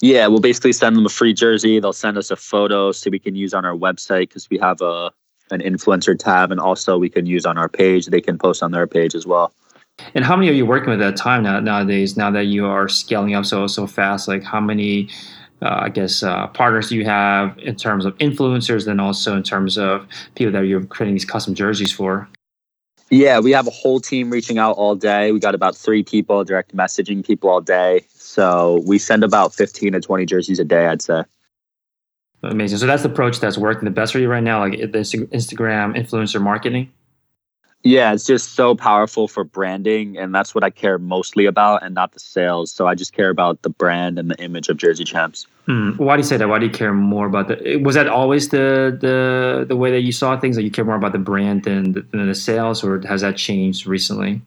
[0.00, 1.78] Yeah, we'll basically send them a free jersey.
[1.78, 4.80] They'll send us a photo so we can use on our website because we have
[4.80, 5.10] a
[5.50, 8.06] an influencer tab, and also we can use on our page.
[8.06, 9.52] They can post on their page as well.
[10.14, 12.16] And how many are you working with at a time now, nowadays?
[12.16, 15.10] Now that you are scaling up so so fast, like how many
[15.62, 19.78] uh, I guess, uh, partners you have in terms of influencers, and also in terms
[19.78, 22.28] of people that you're creating these custom jerseys for?
[23.08, 25.30] Yeah, we have a whole team reaching out all day.
[25.30, 28.04] We got about three people direct messaging people all day.
[28.14, 31.22] So we send about 15 to 20 jerseys a day, I'd say.
[32.42, 32.78] Amazing.
[32.78, 35.96] So that's the approach that's working the best for you right now, like the Instagram
[35.96, 36.92] influencer marketing?
[37.86, 41.94] Yeah, it's just so powerful for branding, and that's what I care mostly about, and
[41.94, 42.72] not the sales.
[42.72, 45.46] So I just care about the brand and the image of Jersey Champs.
[45.66, 45.90] Hmm.
[45.92, 46.48] Why do you say that?
[46.48, 47.76] Why do you care more about the?
[47.76, 50.56] Was that always the the the way that you saw things?
[50.56, 53.36] That you care more about the brand than the, than the sales, or has that
[53.36, 54.42] changed recently?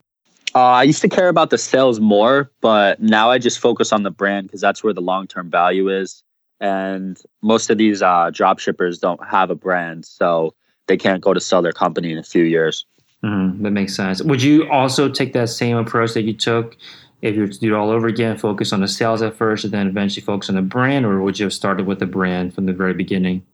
[0.54, 4.04] Uh, I used to care about the sales more, but now I just focus on
[4.04, 6.24] the brand because that's where the long term value is.
[6.60, 10.56] And most of these uh, drop shippers don't have a brand, so
[10.88, 12.86] they can't go to sell their company in a few years.
[13.24, 13.64] Mm-hmm.
[13.64, 14.22] That makes sense.
[14.22, 16.78] Would you also take that same approach that you took
[17.22, 19.66] if you were to do it all over again, focus on the sales at first
[19.66, 22.54] and then eventually focus on the brand, or would you have started with the brand
[22.54, 23.46] from the very beginning?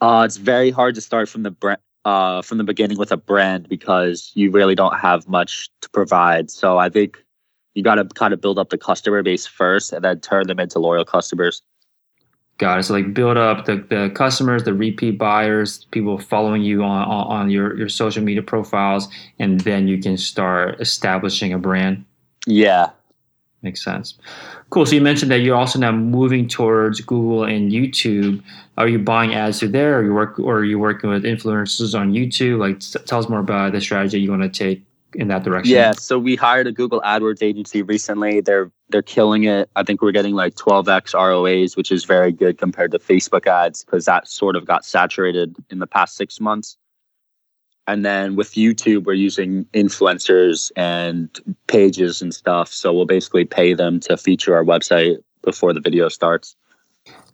[0.00, 1.80] Uh, it's very hard to start from the brand.
[2.04, 6.48] Uh, from the beginning with a brand because you really don't have much to provide.
[6.52, 7.20] So I think
[7.74, 10.60] you got to kind of build up the customer base first and then turn them
[10.60, 11.62] into loyal customers.
[12.58, 12.84] Got it.
[12.84, 17.26] So like build up the, the customers, the repeat buyers, people following you on, on,
[17.26, 22.04] on your, your social media profiles, and then you can start establishing a brand.
[22.46, 22.90] Yeah.
[23.60, 24.14] Makes sense.
[24.70, 24.86] Cool.
[24.86, 28.42] So you mentioned that you're also now moving towards Google and YouTube.
[28.78, 31.98] Are you buying ads through there, or you work, or are you working with influencers
[31.98, 32.58] on YouTube?
[32.58, 34.82] Like, tell us more about the strategy you want to take
[35.16, 35.74] in that direction?
[35.74, 38.40] Yeah, so we hired a Google AdWords agency recently.
[38.40, 39.68] They're they're killing it.
[39.74, 43.84] I think we're getting like 12x ROAS, which is very good compared to Facebook ads
[43.84, 46.76] because that sort of got saturated in the past six months.
[47.88, 51.28] And then with YouTube, we're using influencers and
[51.68, 52.72] pages and stuff.
[52.72, 56.56] So we'll basically pay them to feature our website before the video starts.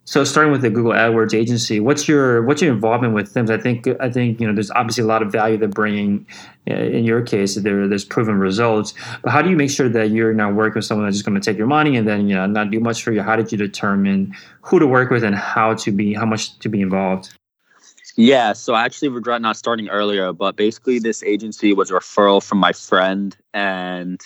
[0.05, 3.49] So starting with the Google AdWords agency, what's your what's your involvement with them?
[3.49, 6.25] I think I think you know there's obviously a lot of value they're bringing.
[6.69, 8.93] Uh, in your case, there there's proven results.
[9.21, 11.39] But how do you make sure that you're not working with someone that's just going
[11.39, 13.21] to take your money and then you know not do much for you?
[13.21, 16.67] How did you determine who to work with and how to be how much to
[16.67, 17.33] be involved?
[18.15, 22.43] Yeah, so I actually regret not starting earlier, but basically this agency was a referral
[22.43, 24.21] from my friend and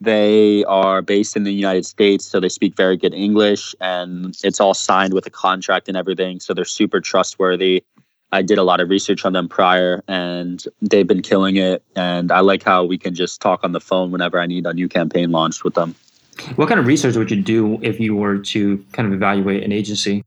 [0.00, 4.60] they are based in the United States, so they speak very good English, and it's
[4.60, 6.40] all signed with a contract and everything.
[6.40, 7.84] So they're super trustworthy.
[8.32, 11.82] I did a lot of research on them prior, and they've been killing it.
[11.96, 14.72] And I like how we can just talk on the phone whenever I need a
[14.72, 15.94] new campaign launched with them.
[16.56, 19.72] What kind of research would you do if you were to kind of evaluate an
[19.72, 20.24] agency?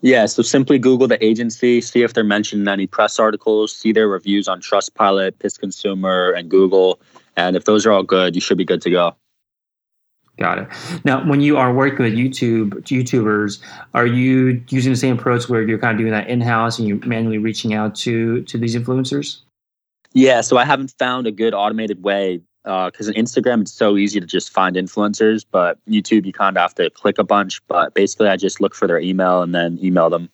[0.00, 3.92] Yeah, so simply Google the agency, see if they're mentioned in any press articles, see
[3.92, 7.00] their reviews on Trustpilot, Piss Consumer, and Google,
[7.36, 9.16] and if those are all good, you should be good to go.
[10.38, 10.68] Got it.
[11.04, 13.58] Now, when you are working with YouTube YouTubers,
[13.94, 16.86] are you using the same approach where you're kind of doing that in house and
[16.86, 19.40] you're manually reaching out to to these influencers?
[20.12, 23.96] Yeah, so I haven't found a good automated way because uh, on Instagram it's so
[23.96, 27.66] easy to just find influencers, but YouTube you kind of have to click a bunch.
[27.66, 30.28] But basically, I just look for their email and then email them.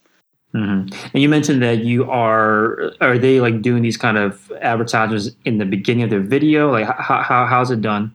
[0.55, 1.09] Mm-hmm.
[1.15, 5.59] And you mentioned that you are are they like doing these kind of advertisements in
[5.59, 6.71] the beginning of their video?
[6.71, 8.15] Like how, how how's it done?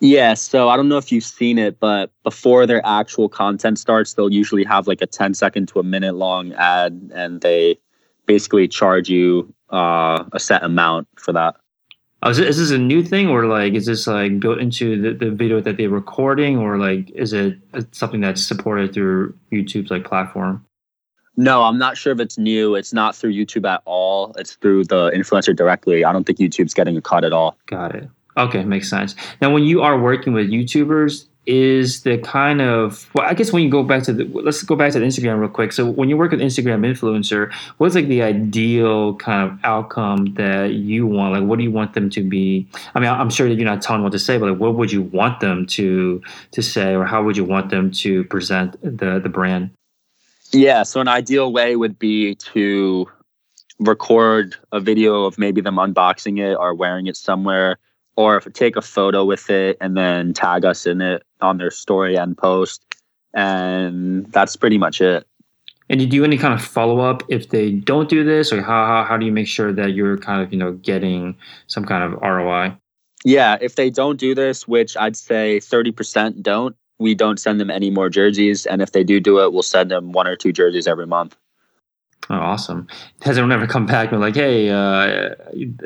[0.00, 4.14] Yeah, so I don't know if you've seen it, but before their actual content starts,
[4.14, 7.78] they'll usually have like a 10 second to a minute long ad and they
[8.26, 11.56] basically charge you uh, a set amount for that.
[12.22, 15.30] Oh, is, this a new thing or like is this like built into the, the
[15.30, 17.58] video that they're recording or like is it
[17.92, 20.64] something that's supported through YouTube's like platform?
[21.38, 22.74] No, I'm not sure if it's new.
[22.74, 24.34] It's not through YouTube at all.
[24.36, 26.04] It's through the influencer directly.
[26.04, 27.56] I don't think YouTube's getting a cut at all.
[27.66, 28.10] Got it.
[28.36, 29.14] Okay, makes sense.
[29.40, 33.62] Now, when you are working with YouTubers, is the kind of well, I guess when
[33.62, 35.72] you go back to the let's go back to the Instagram real quick.
[35.72, 40.74] So when you work with Instagram influencer, what's like the ideal kind of outcome that
[40.74, 41.32] you want?
[41.32, 42.68] Like, what do you want them to be?
[42.94, 44.92] I mean, I'm sure that you're not telling what to say, but like, what would
[44.92, 46.20] you want them to
[46.50, 49.70] to say, or how would you want them to present the the brand?
[50.52, 53.08] Yeah, so an ideal way would be to
[53.78, 57.78] record a video of maybe them unboxing it or wearing it somewhere
[58.16, 62.16] or take a photo with it and then tag us in it on their story
[62.16, 62.82] and post.
[63.34, 65.26] And that's pretty much it.
[65.90, 68.60] And do you do any kind of follow up if they don't do this, or
[68.62, 71.84] how, how, how do you make sure that you're kind of you know getting some
[71.84, 72.76] kind of ROI?
[73.24, 77.60] Yeah, if they don't do this, which I'd say thirty percent don't, we don't send
[77.60, 78.66] them any more jerseys.
[78.66, 81.36] And if they do do it, we'll send them one or two jerseys every month.
[82.30, 82.86] Oh, awesome!
[83.22, 85.34] Has anyone ever come back and like, hey, uh,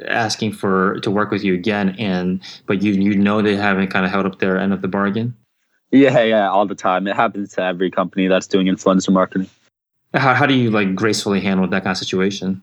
[0.09, 4.05] asking for to work with you again, and but you you know they haven't kind
[4.05, 5.37] of held up their end of the bargain?
[5.93, 7.07] Yeah, yeah, all the time.
[7.07, 9.49] It happens to every company that's doing influencer marketing.
[10.15, 12.61] How how do you like gracefully handle that kind of situation?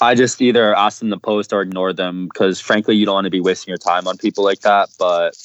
[0.00, 3.26] I just either ask them to post or ignore them because, frankly, you don't want
[3.26, 4.88] to be wasting your time on people like that.
[4.98, 5.36] But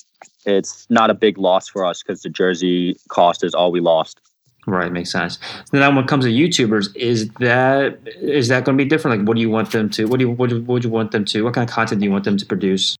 [0.45, 4.21] it's not a big loss for us because the jersey cost is all we lost.
[4.67, 5.39] Right, makes sense.
[5.71, 9.19] Then, when it comes to YouTubers, is that is that going to be different?
[9.19, 10.06] Like, what do you want them to?
[10.06, 11.43] What do you what, do, what would you want them to?
[11.43, 12.95] What kind of content do you want them to produce?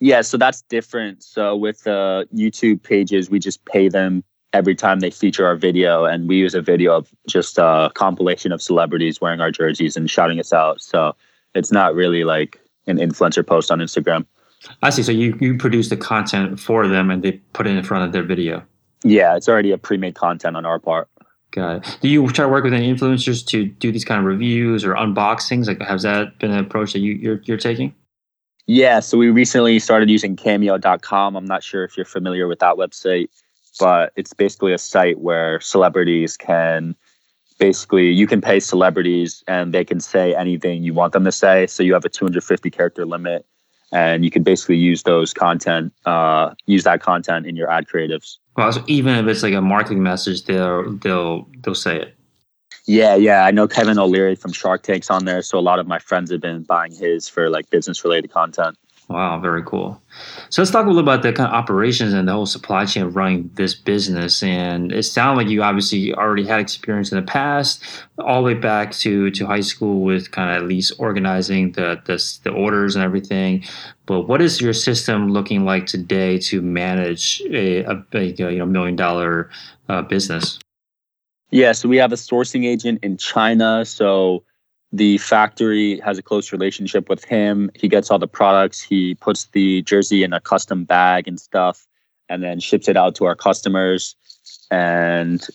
[0.00, 1.22] Yeah, so that's different.
[1.22, 5.56] So with the uh, YouTube pages, we just pay them every time they feature our
[5.56, 9.96] video, and we use a video of just a compilation of celebrities wearing our jerseys
[9.96, 10.80] and shouting us out.
[10.80, 11.14] So
[11.54, 14.26] it's not really like an influencer post on Instagram.
[14.82, 15.02] I see.
[15.02, 18.12] So you you produce the content for them, and they put it in front of
[18.12, 18.62] their video.
[19.02, 21.08] Yeah, it's already a pre-made content on our part.
[21.52, 21.98] Got it.
[22.00, 24.94] Do you try to work with any influencers to do these kind of reviews or
[24.94, 25.66] unboxings?
[25.66, 27.94] Like, has that been an approach that you, you're you're taking?
[28.66, 31.34] Yeah, so we recently started using Cameo.com.
[31.34, 33.28] I'm not sure if you're familiar with that website,
[33.80, 36.94] but it's basically a site where celebrities can
[37.58, 41.66] basically you can pay celebrities and they can say anything you want them to say.
[41.66, 43.44] So you have a 250 character limit,
[43.92, 48.38] and you can basically use those content, uh, use that content in your ad creatives.
[48.56, 52.16] Well, so even if it's like a marketing message, they'll they'll they'll say it.
[52.86, 53.44] Yeah, yeah.
[53.44, 56.30] I know Kevin O'Leary from Shark Tank's on there, so a lot of my friends
[56.30, 58.76] have been buying his for like business related content.
[59.10, 60.00] Wow, very cool.
[60.50, 63.02] So let's talk a little about the kind of operations and the whole supply chain
[63.02, 64.40] of running this business.
[64.40, 67.82] And it sounded like you obviously already had experience in the past,
[68.20, 72.00] all the way back to, to high school with kind of at least organizing the,
[72.04, 73.64] the, the orders and everything.
[74.06, 78.66] But what is your system looking like today to manage a, a big, you know,
[78.66, 79.50] million dollar
[79.88, 80.60] uh, business?
[81.50, 83.84] Yeah, so we have a sourcing agent in China.
[83.84, 84.44] So
[84.92, 87.70] the factory has a close relationship with him.
[87.74, 88.80] He gets all the products.
[88.80, 91.86] He puts the jersey in a custom bag and stuff,
[92.28, 94.16] and then ships it out to our customers.
[94.70, 95.46] And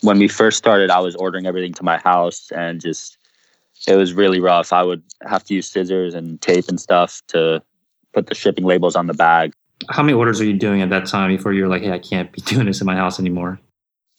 [0.00, 3.18] when we first started, I was ordering everything to my house, and just
[3.86, 4.72] it was really rough.
[4.72, 7.62] I would have to use scissors and tape and stuff to
[8.14, 9.52] put the shipping labels on the bag.
[9.90, 12.32] How many orders are you doing at that time before you're like, hey, I can't
[12.32, 13.60] be doing this in my house anymore?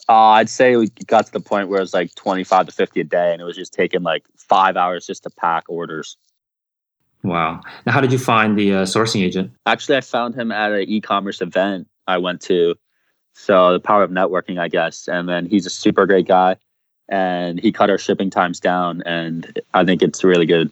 [0.10, 3.00] Uh, I'd say we got to the point where it was like 25 to 50
[3.00, 6.18] a day, and it was just taking like five hours just to pack orders.
[7.22, 7.62] Wow.
[7.86, 9.52] Now, how did you find the uh, sourcing agent?
[9.68, 12.74] Actually, I found him at an e commerce event I went to.
[13.34, 15.08] So, the power of networking, I guess.
[15.08, 16.56] And then he's a super great guy,
[17.08, 20.72] and he cut our shipping times down, and I think it's really good.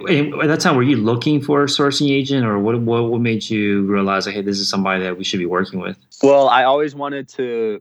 [0.00, 3.48] At that time, were you looking for a sourcing agent, or what, what, what made
[3.48, 5.96] you realize, like, hey, this is somebody that we should be working with?
[6.24, 7.80] Well, I always wanted to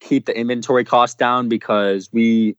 [0.00, 2.56] keep the inventory cost down because we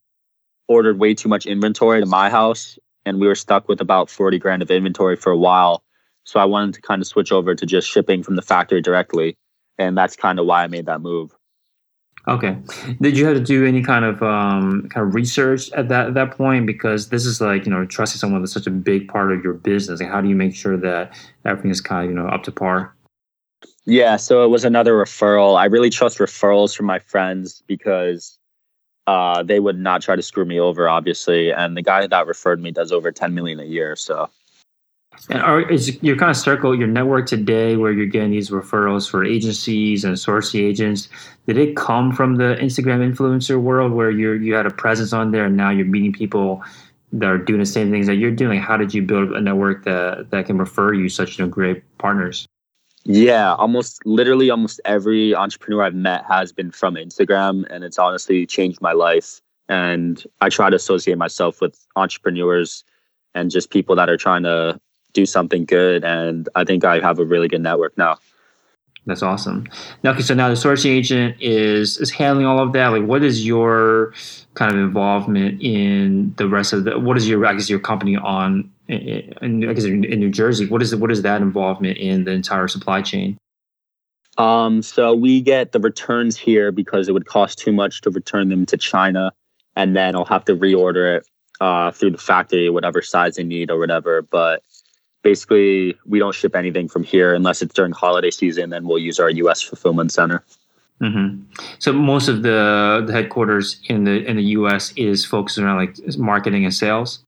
[0.68, 4.40] ordered way too much inventory to my house and we were stuck with about 40
[4.40, 5.84] grand of inventory for a while.
[6.24, 9.38] So I wanted to kind of switch over to just shipping from the factory directly.
[9.78, 11.36] And that's kind of why I made that move.
[12.28, 12.56] Okay.
[13.02, 16.14] Did you have to do any kind of um, kind of research at that at
[16.14, 16.68] that point?
[16.68, 19.54] Because this is like you know trusting someone that's such a big part of your
[19.54, 20.00] business.
[20.00, 22.52] Like, how do you make sure that everything is kind of you know up to
[22.52, 22.94] par?
[23.86, 25.58] Yeah, so it was another referral.
[25.58, 28.38] I really trust referrals from my friends because
[29.08, 31.52] uh, they would not try to screw me over, obviously.
[31.52, 33.96] And the guy that referred me does over ten million a year.
[33.96, 34.30] So
[35.30, 39.10] and are, is your kind of circle, your network today, where you're getting these referrals
[39.10, 41.10] for agencies and sourcing agents,
[41.48, 45.32] did it come from the Instagram influencer world where you you had a presence on
[45.32, 46.64] there, and now you're meeting people
[47.14, 48.60] that are doing the same things that you're doing?
[48.60, 51.84] How did you build a network that that can refer you such you know, great
[51.98, 52.48] partners?
[53.04, 58.46] Yeah, almost literally almost every entrepreneur I've met has been from Instagram, and it's honestly
[58.46, 59.42] changed my life.
[59.70, 62.84] And I try to associate myself with entrepreneurs
[63.34, 64.80] and just people that are trying to
[65.14, 66.04] do something good.
[66.04, 68.18] And I think I have a really good network now.
[69.06, 69.68] That's awesome.
[70.04, 72.90] Now, okay, so now the sourcing agent is is handling all of that.
[72.90, 74.14] Like, what is your
[74.54, 77.00] kind of involvement in the rest of the?
[77.00, 78.70] What is your I guess your company on?
[78.88, 82.68] In, I guess in, New Jersey, what is what is that involvement in the entire
[82.68, 83.38] supply chain?
[84.38, 88.50] Um, so we get the returns here because it would cost too much to return
[88.50, 89.32] them to China,
[89.76, 91.28] and then I'll have to reorder it
[91.62, 94.22] uh, through the factory, whatever size they need or whatever.
[94.24, 94.64] But
[95.22, 98.70] basically we don't ship anything from here unless it's during holiday season.
[98.70, 99.62] Then we'll use our U.S.
[99.62, 100.44] fulfillment center.
[101.02, 101.44] Mm-hmm.
[101.80, 104.94] So most of the, the headquarters in the in the U.S.
[104.96, 107.24] is focused around like marketing and sales.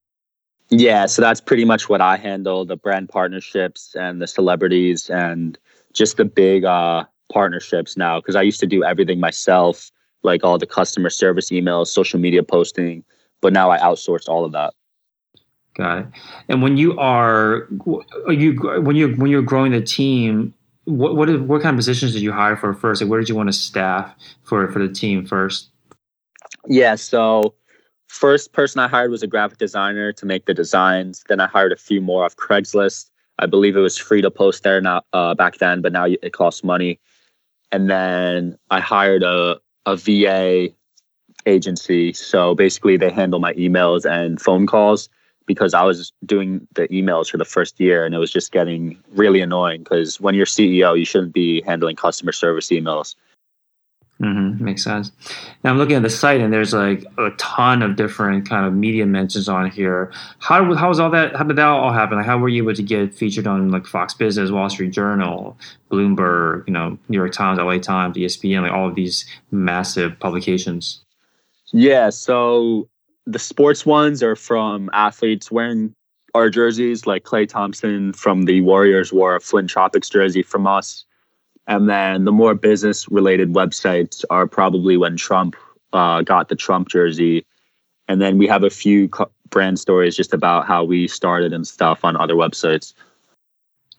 [0.76, 5.58] Yeah, so that's pretty much what I handle: the brand partnerships and the celebrities and
[5.94, 8.20] just the big uh, partnerships now.
[8.20, 9.92] Because I used to do everything myself,
[10.24, 13.04] like all the customer service emails, social media posting,
[13.40, 14.74] but now I outsourced all of that.
[15.76, 16.06] Got it.
[16.50, 17.68] And when you are,
[18.26, 20.56] are you when you when you're growing the team,
[20.86, 23.00] what what, what kind of positions did you hire for first?
[23.00, 25.70] Like where did you want to staff for for the team first?
[26.68, 26.96] Yeah.
[26.96, 27.54] So
[28.14, 31.24] first person I hired was a graphic designer to make the designs.
[31.28, 33.10] Then I hired a few more off Craigslist.
[33.40, 36.34] I believe it was free to post there now uh, back then, but now it
[36.34, 37.00] costs money.
[37.72, 40.70] And then I hired a a VA
[41.46, 42.14] agency.
[42.14, 45.10] So basically, they handle my emails and phone calls
[45.46, 48.98] because I was doing the emails for the first year and it was just getting
[49.12, 53.16] really annoying because when you're CEO, you shouldn't be handling customer service emails.
[54.24, 54.64] Mm-hmm.
[54.64, 55.12] Makes sense.
[55.64, 58.74] Now I'm looking at the site and there's like a ton of different kind of
[58.74, 60.14] media mentions on here.
[60.40, 61.36] How how was all that?
[61.36, 62.18] How did that all happen?
[62.18, 65.58] Like how were you able to get featured on like Fox Business, Wall Street Journal,
[65.92, 71.02] Bloomberg, you know, New York Times, LA Times, ESPN, like all of these massive publications?
[71.74, 72.88] Yeah, so
[73.26, 75.94] the sports ones are from athletes wearing
[76.34, 81.04] our jerseys, like Klay Thompson from the Warriors wore a Flint Tropics jersey from us.
[81.68, 85.56] And then the more business related websites are probably when Trump
[85.94, 87.46] uh, got the Trump jersey.
[88.08, 91.66] And then we have a few co- brand stories just about how we started and
[91.66, 92.94] stuff on other websites.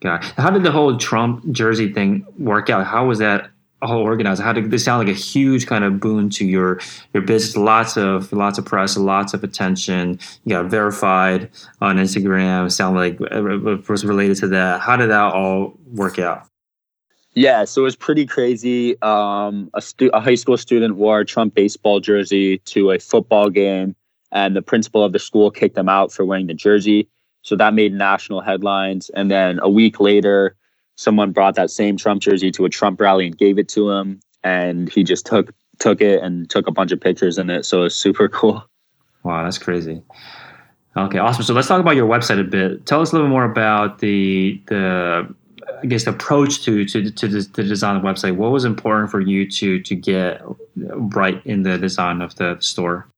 [0.03, 0.21] Yeah.
[0.37, 2.87] How did the whole Trump jersey thing work out?
[2.87, 3.51] How was that
[3.81, 4.43] all organized?
[4.43, 6.81] How did this sound like a huge kind of boon to your
[7.15, 7.57] your business?
[7.57, 10.19] Lots of lots of press, lots of attention.
[10.45, 11.51] You got verified
[11.81, 12.71] on Instagram.
[12.71, 14.81] Sound like it uh, was related to that.
[14.81, 16.47] How did that all work out?
[17.35, 19.01] Yeah, so it was pretty crazy.
[19.03, 23.51] Um, a, stu- a high school student wore a Trump baseball jersey to a football
[23.51, 23.97] game,
[24.31, 27.09] and the principal of the school kicked him out for wearing the jersey.
[27.43, 29.11] So that made national headlines.
[29.11, 30.57] And then a week later,
[30.97, 34.21] someone brought that same Trump jersey to a Trump rally and gave it to him,
[34.45, 37.65] and he just took took it and took a bunch of pictures in it.
[37.67, 38.65] So it was super cool.
[39.25, 40.03] Wow, that's crazy.
[40.97, 41.43] Okay, awesome.
[41.43, 42.87] So let's talk about your website a bit.
[42.87, 45.35] Tell us a little more about the the
[45.83, 48.37] I guess the approach to to to the, the design of the website.
[48.37, 50.43] What was important for you to to get
[50.77, 53.09] right in the design of the store?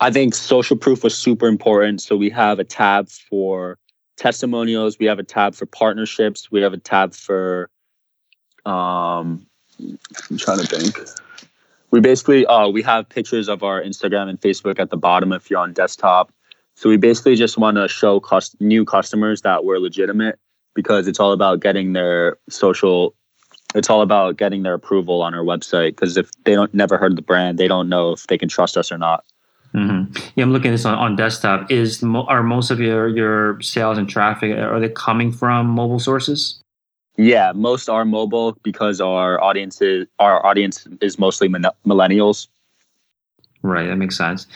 [0.00, 2.00] I think social proof was super important.
[2.00, 3.78] So we have a tab for
[4.16, 4.98] testimonials.
[4.98, 6.50] We have a tab for partnerships.
[6.50, 7.68] We have a tab for
[8.66, 9.46] um
[9.78, 10.98] I'm trying to think.
[11.90, 15.50] We basically uh we have pictures of our Instagram and Facebook at the bottom if
[15.50, 16.32] you're on desktop.
[16.76, 20.38] So we basically just want to show cust- new customers that we're legitimate
[20.74, 23.14] because it's all about getting their social
[23.74, 27.12] it's all about getting their approval on our website because if they don't never heard
[27.12, 29.24] of the brand, they don't know if they can trust us or not.
[29.74, 30.12] Mm-hmm.
[30.34, 31.70] Yeah, I'm looking at this on, on desktop.
[31.70, 36.60] Is are most of your your sales and traffic are they coming from mobile sources?
[37.16, 42.48] Yeah, most are mobile because our audience is our audience is mostly millennials.
[43.62, 44.46] Right, that makes sense.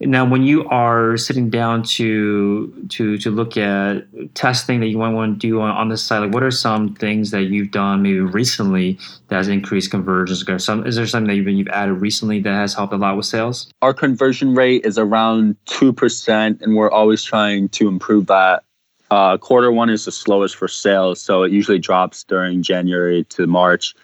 [0.00, 5.12] Now, when you are sitting down to to to look at testing that you might
[5.12, 8.02] want to do on, on this site, like what are some things that you've done
[8.02, 8.96] maybe recently
[9.26, 10.48] that has increased conversions?
[10.48, 13.16] Or some is there something that you've, you've added recently that has helped a lot
[13.16, 13.68] with sales?
[13.82, 18.62] Our conversion rate is around two percent, and we're always trying to improve that.
[19.10, 23.48] Uh, quarter one is the slowest for sales, so it usually drops during January to
[23.48, 23.94] March.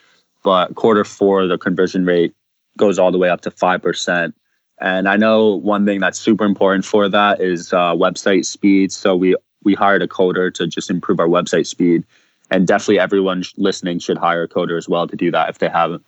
[0.43, 2.35] But quarter four, the conversion rate
[2.77, 4.35] goes all the way up to five percent
[4.81, 8.93] and I know one thing that's super important for that is uh, website speed.
[8.93, 12.05] So we we hired a coder to just improve our website speed,
[12.51, 15.69] and definitely everyone listening should hire a coder as well to do that if they
[15.69, 16.05] haven't.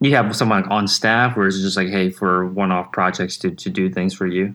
[0.00, 3.50] You have someone on staff, or is it just like, hey, for one-off projects to
[3.50, 4.54] to do things for you?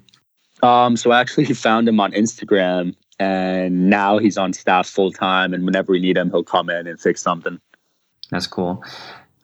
[0.61, 5.53] Um, so I actually found him on Instagram, and now he's on staff full time.
[5.53, 7.59] And whenever we need him, he'll come in and fix something.
[8.29, 8.83] That's cool.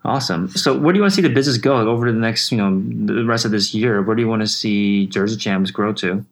[0.06, 0.48] Awesome.
[0.50, 2.82] So, where do you want to see the business go over the next, you know,
[3.14, 4.02] the rest of this year?
[4.02, 6.26] Where do you want to see Jersey Champs grow to?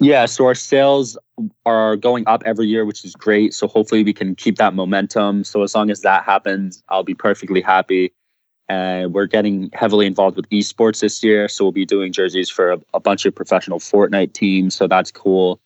[0.00, 1.18] Yeah, so our sales
[1.66, 3.52] are going up every year, which is great.
[3.52, 5.42] So hopefully we can keep that momentum.
[5.42, 8.12] So as long as that happens, I'll be perfectly happy.
[8.68, 11.48] And we're getting heavily involved with esports this year.
[11.48, 14.76] So we'll be doing jerseys for a, a bunch of professional Fortnite teams.
[14.76, 15.60] So that's cool.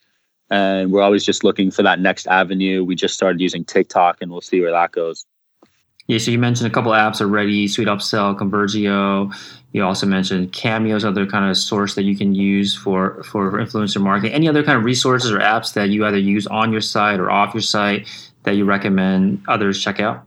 [0.51, 2.85] And we're always just looking for that next avenue.
[2.85, 5.27] We just started using TikTok and we'll see where that goes.
[6.09, 9.33] Yeah, so you mentioned a couple apps already, Sweet Upsell, Conversio.
[9.73, 14.03] You also mentioned Cameo's other kind of source that you can use for, for influencer
[14.03, 14.33] marketing.
[14.33, 17.31] Any other kind of resources or apps that you either use on your site or
[17.31, 18.09] off your site
[18.43, 20.25] that you recommend others check out?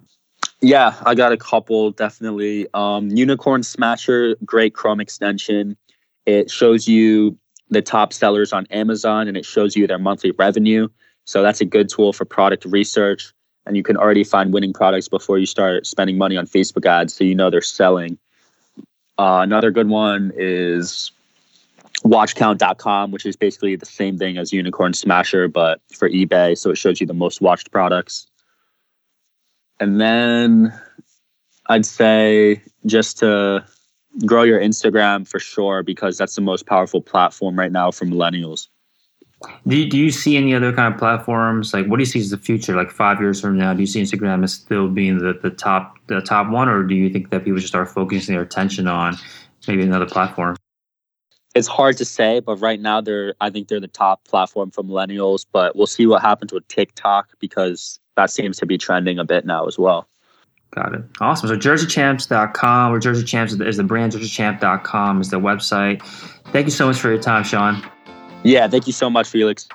[0.61, 2.67] Yeah, I got a couple definitely.
[2.73, 5.77] Um, Unicorn Smasher, great Chrome extension.
[6.25, 7.37] It shows you
[7.69, 10.87] the top sellers on Amazon and it shows you their monthly revenue.
[11.25, 13.33] So that's a good tool for product research
[13.65, 17.13] and you can already find winning products before you start spending money on Facebook ads,
[17.13, 18.17] so you know they're selling.
[19.17, 21.11] Uh, another good one is
[22.03, 26.57] watchcount.com, which is basically the same thing as Unicorn Smasher, but for eBay.
[26.57, 28.27] So it shows you the most watched products.
[29.79, 30.73] And then
[31.67, 33.65] I'd say just to
[34.25, 38.67] grow your Instagram for sure, because that's the most powerful platform right now for millennials.
[39.67, 41.73] Do you, do you see any other kind of platforms?
[41.73, 42.75] Like, what do you see as the future?
[42.75, 45.97] Like five years from now, do you see Instagram as still being the, the top
[46.07, 49.17] the top one, or do you think that people should start focusing their attention on
[49.67, 50.55] maybe another platform?
[51.53, 54.83] It's hard to say, but right now they're I think they're the top platform for
[54.83, 55.45] millennials.
[55.51, 59.45] But we'll see what happens with TikTok because that seems to be trending a bit
[59.45, 60.07] now as well.
[60.71, 61.03] Got it.
[61.21, 61.47] Awesome.
[61.49, 66.01] So jerseychamps.com or jerseychamps is the brand, jerseychamp.com is the website.
[66.51, 67.81] Thank you so much for your time, Sean.
[68.45, 69.67] Yeah, thank you so much, Felix.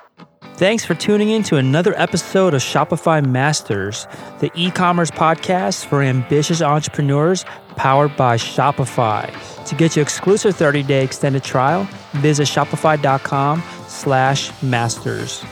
[0.55, 4.07] Thanks for tuning in to another episode of Shopify Masters,
[4.39, 7.43] the e commerce podcast for ambitious entrepreneurs
[7.75, 9.27] powered by Shopify.
[9.65, 15.43] To get your exclusive 30 day extended trial, visit shopify.com slash masters.